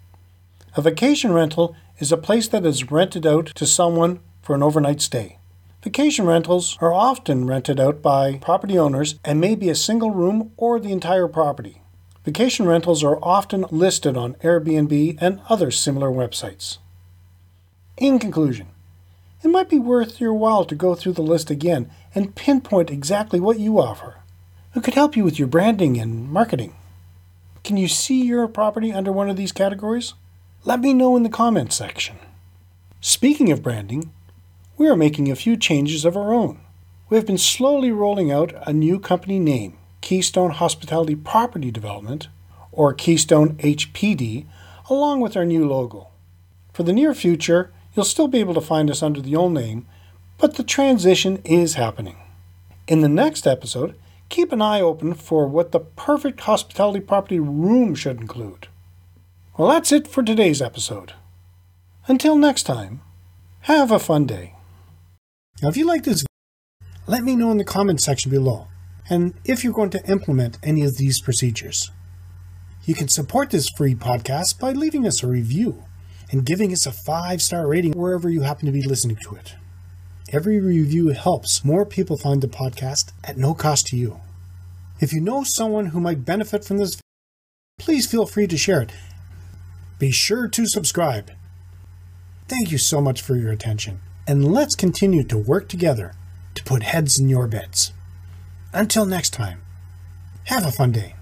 A 0.76 0.82
vacation 0.82 1.32
rental 1.32 1.74
is 2.00 2.12
a 2.12 2.18
place 2.18 2.48
that 2.48 2.66
is 2.66 2.90
rented 2.90 3.26
out 3.26 3.46
to 3.54 3.64
someone 3.64 4.20
for 4.42 4.54
an 4.54 4.62
overnight 4.62 5.00
stay. 5.00 5.38
Vacation 5.82 6.26
rentals 6.26 6.76
are 6.82 6.92
often 6.92 7.46
rented 7.46 7.80
out 7.80 8.02
by 8.02 8.36
property 8.36 8.78
owners 8.78 9.18
and 9.24 9.40
may 9.40 9.54
be 9.54 9.70
a 9.70 9.74
single 9.74 10.10
room 10.10 10.52
or 10.58 10.78
the 10.78 10.92
entire 10.92 11.28
property. 11.28 11.80
Vacation 12.26 12.66
rentals 12.66 13.02
are 13.02 13.18
often 13.22 13.64
listed 13.70 14.18
on 14.18 14.34
Airbnb 14.42 15.16
and 15.18 15.40
other 15.48 15.70
similar 15.70 16.10
websites. 16.10 16.76
In 17.96 18.18
conclusion, 18.18 18.66
it 19.42 19.48
might 19.48 19.68
be 19.68 19.78
worth 19.78 20.20
your 20.20 20.34
while 20.34 20.64
to 20.64 20.74
go 20.74 20.94
through 20.94 21.12
the 21.12 21.22
list 21.22 21.50
again 21.50 21.90
and 22.14 22.34
pinpoint 22.34 22.90
exactly 22.90 23.38
what 23.38 23.58
you 23.58 23.78
offer. 23.78 24.16
It 24.74 24.82
could 24.82 24.94
help 24.94 25.16
you 25.16 25.24
with 25.24 25.38
your 25.38 25.48
branding 25.48 25.98
and 25.98 26.28
marketing. 26.30 26.74
Can 27.64 27.76
you 27.76 27.88
see 27.88 28.22
your 28.22 28.46
property 28.48 28.92
under 28.92 29.12
one 29.12 29.28
of 29.28 29.36
these 29.36 29.52
categories? 29.52 30.14
Let 30.64 30.80
me 30.80 30.92
know 30.92 31.16
in 31.16 31.22
the 31.22 31.28
comments 31.28 31.76
section. 31.76 32.16
Speaking 33.00 33.52
of 33.52 33.62
branding, 33.62 34.12
we 34.76 34.88
are 34.88 34.96
making 34.96 35.30
a 35.30 35.36
few 35.36 35.56
changes 35.56 36.04
of 36.04 36.16
our 36.16 36.34
own. 36.34 36.60
We 37.08 37.16
have 37.16 37.26
been 37.26 37.38
slowly 37.38 37.92
rolling 37.92 38.32
out 38.32 38.52
a 38.66 38.72
new 38.72 38.98
company 38.98 39.38
name, 39.38 39.78
Keystone 40.00 40.50
Hospitality 40.50 41.14
Property 41.14 41.70
Development, 41.70 42.28
or 42.72 42.92
Keystone 42.92 43.54
HPD, 43.56 44.46
along 44.90 45.20
with 45.20 45.36
our 45.36 45.44
new 45.44 45.68
logo. 45.68 46.08
For 46.72 46.82
the 46.82 46.92
near 46.92 47.14
future, 47.14 47.72
you'll 47.96 48.04
still 48.04 48.28
be 48.28 48.40
able 48.40 48.54
to 48.54 48.60
find 48.60 48.90
us 48.90 49.02
under 49.02 49.20
the 49.20 49.34
old 49.34 49.52
name, 49.52 49.86
but 50.38 50.54
the 50.54 50.62
transition 50.62 51.40
is 51.44 51.74
happening. 51.74 52.16
In 52.86 53.00
the 53.00 53.08
next 53.08 53.46
episode, 53.46 53.96
keep 54.28 54.52
an 54.52 54.60
eye 54.60 54.80
open 54.80 55.14
for 55.14 55.48
what 55.48 55.72
the 55.72 55.80
perfect 55.80 56.40
hospitality 56.40 57.00
property 57.00 57.40
room 57.40 57.94
should 57.94 58.20
include. 58.20 58.68
Well, 59.56 59.68
that's 59.68 59.90
it 59.90 60.06
for 60.06 60.22
today's 60.22 60.60
episode. 60.60 61.14
Until 62.06 62.36
next 62.36 62.64
time, 62.64 63.00
have 63.62 63.90
a 63.90 63.98
fun 63.98 64.26
day. 64.26 64.54
Now, 65.62 65.70
if 65.70 65.76
you 65.76 65.86
like 65.86 66.04
this, 66.04 66.24
let 67.06 67.24
me 67.24 67.34
know 67.34 67.50
in 67.50 67.56
the 67.56 67.64
comments 67.64 68.04
section 68.04 68.30
below, 68.30 68.66
and 69.08 69.32
if 69.44 69.64
you're 69.64 69.72
going 69.72 69.90
to 69.90 70.10
implement 70.10 70.58
any 70.62 70.82
of 70.82 70.98
these 70.98 71.20
procedures. 71.20 71.90
You 72.84 72.94
can 72.94 73.08
support 73.08 73.50
this 73.50 73.70
free 73.70 73.94
podcast 73.94 74.60
by 74.60 74.72
leaving 74.72 75.06
us 75.06 75.22
a 75.22 75.26
review 75.26 75.82
and 76.30 76.44
giving 76.44 76.72
us 76.72 76.86
a 76.86 76.92
five 76.92 77.40
star 77.42 77.66
rating 77.66 77.92
wherever 77.92 78.28
you 78.28 78.42
happen 78.42 78.66
to 78.66 78.72
be 78.72 78.82
listening 78.82 79.16
to 79.22 79.34
it. 79.34 79.54
Every 80.32 80.58
review 80.60 81.08
helps 81.08 81.64
more 81.64 81.86
people 81.86 82.16
find 82.16 82.42
the 82.42 82.48
podcast 82.48 83.12
at 83.24 83.36
no 83.36 83.54
cost 83.54 83.86
to 83.88 83.96
you. 83.96 84.20
If 85.00 85.12
you 85.12 85.20
know 85.20 85.44
someone 85.44 85.86
who 85.86 86.00
might 86.00 86.24
benefit 86.24 86.64
from 86.64 86.78
this, 86.78 86.98
please 87.78 88.10
feel 88.10 88.26
free 88.26 88.46
to 88.46 88.56
share 88.56 88.82
it. 88.82 88.92
Be 89.98 90.10
sure 90.10 90.48
to 90.48 90.66
subscribe. 90.66 91.30
Thank 92.48 92.72
you 92.72 92.78
so 92.78 93.00
much 93.00 93.22
for 93.22 93.36
your 93.36 93.52
attention 93.52 94.00
and 94.26 94.52
let's 94.52 94.74
continue 94.74 95.22
to 95.24 95.38
work 95.38 95.68
together 95.68 96.14
to 96.54 96.64
put 96.64 96.82
heads 96.82 97.18
in 97.18 97.28
your 97.28 97.46
beds. 97.46 97.92
Until 98.72 99.06
next 99.06 99.30
time, 99.30 99.62
have 100.44 100.66
a 100.66 100.72
fun 100.72 100.92
day. 100.92 101.15